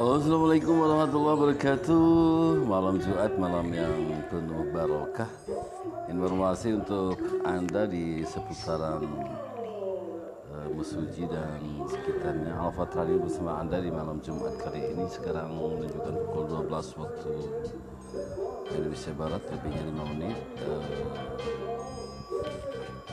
[0.00, 2.64] Assalamualaikum warahmatullahi wabarakatuh.
[2.64, 5.28] Malam Jumat, malam yang penuh barokah.
[6.08, 9.04] Informasi untuk Anda di seputaran
[10.48, 12.48] uh, Mesuji dan sekitarnya.
[12.56, 15.04] Alfa Radio bersama Anda di malam Jumat kali ini.
[15.04, 17.32] Sekarang menunjukkan pukul 12 waktu
[18.72, 20.38] Indonesia Barat Lebihnya 5 menit.
[20.64, 20.84] Uh,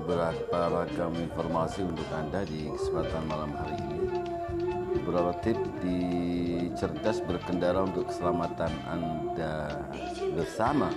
[0.00, 4.19] Beberapa ragam informasi untuk Anda di kesempatan malam hari ini
[4.92, 5.98] beberapa tips di
[6.74, 9.86] cerdas berkendara untuk keselamatan Anda
[10.34, 10.90] bersama.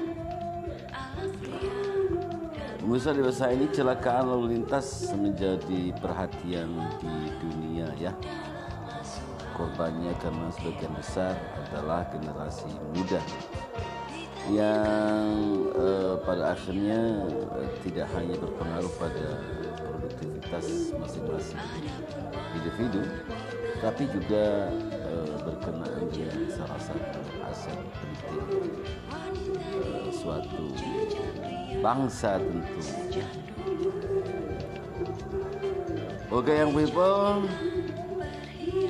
[2.83, 6.67] Pemirsa dewasa ini celakaan lalu lintas menjadi perhatian
[6.99, 8.11] di dunia ya.
[9.55, 11.37] Korbannya karena sebagian besar
[11.69, 13.21] adalah generasi muda
[14.51, 15.31] yang
[15.71, 17.23] eh, pada akhirnya
[17.63, 19.27] eh, tidak hanya berpengaruh pada
[20.53, 21.61] produktivitas masing-masing.
[22.53, 23.01] Individu,
[23.81, 24.69] tapi juga
[25.09, 28.45] uh, berkenaan dengan salah satu aset penting.
[29.73, 30.65] Uh, suatu
[31.81, 32.79] bangsa tentu.
[36.29, 37.49] Oke yang people.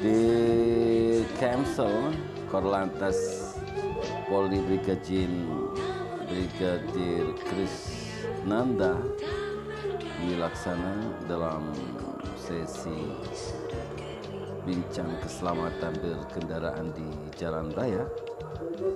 [0.03, 0.19] Di
[1.39, 2.11] cancel
[2.51, 3.15] Korlantas
[4.27, 5.31] Polri Brigadir
[6.27, 7.75] Brigadir Kris
[8.43, 8.99] Nanda
[10.23, 11.67] dilaksana dalam
[12.39, 13.11] sesi
[14.63, 18.07] bincang keselamatan berkendaraan di jalan raya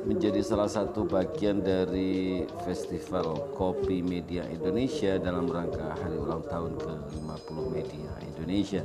[0.07, 7.57] menjadi salah satu bagian dari Festival Kopi Media Indonesia dalam rangka hari ulang tahun ke-50
[7.75, 8.83] Media Indonesia.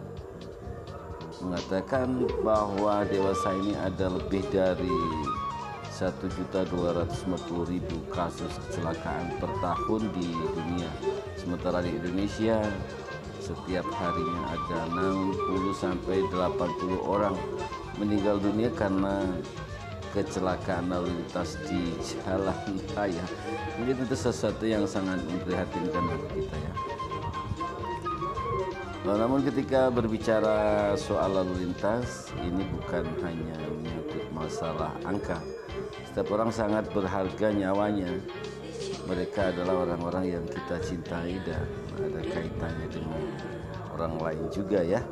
[1.43, 4.95] Mengatakan bahwa dewasa ini ada lebih dari
[6.03, 7.79] 1.250.000
[8.11, 10.91] kasus kecelakaan per tahun di dunia.
[11.39, 12.59] Sementara di Indonesia
[13.39, 17.39] setiap harinya ada 60 sampai 80 orang
[18.03, 19.23] meninggal dunia karena
[20.11, 23.25] kecelakaan lalu lintas di jalan raya.
[23.79, 26.73] Ini tentu sesuatu yang sangat memprihatinkan bagi kita ya.
[29.03, 35.43] Namun ketika berbicara soal lalu lintas, ini bukan hanya menyangkut masalah angka.
[36.07, 38.15] Setiap orang sangat berharga nyawanya
[39.11, 41.67] mereka adalah orang-orang yang kita cintai dan
[41.99, 43.23] ada kaitannya dengan
[43.91, 45.03] orang lain juga ya.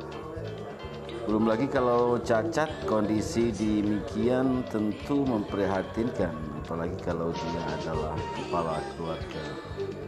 [1.27, 9.43] Belum lagi kalau cacat kondisi demikian tentu memprihatinkan apalagi kalau dia adalah kepala keluarga.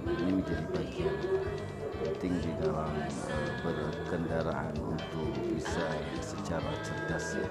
[0.07, 1.17] Ini menjadi bagian
[2.03, 2.91] penting di dalam
[4.33, 5.85] berkendaraan untuk bisa
[6.25, 7.49] secara cerdas ya.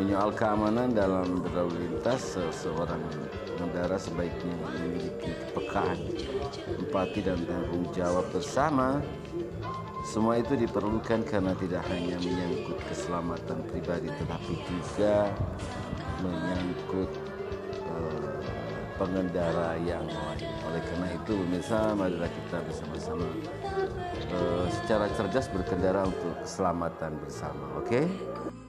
[0.00, 2.98] Menyoal keamanan dalam berlalu lintas, seseorang
[3.54, 6.00] pengendara sebaiknya memiliki kepekaan,
[6.80, 9.04] empati dan tanggung jawab bersama.
[10.08, 15.32] Semua itu diperlukan karena tidak hanya menyangkut keselamatan pribadi tetapi juga
[16.20, 17.10] menyangkut
[17.88, 18.33] uh,
[18.96, 20.50] pengendara yang lain.
[20.70, 23.26] Oleh karena itu, pemirsa, marilah kita bersama-sama
[24.32, 27.64] uh, secara cerdas berkendara untuk keselamatan bersama.
[27.78, 28.06] Oke?
[28.06, 28.63] Okay?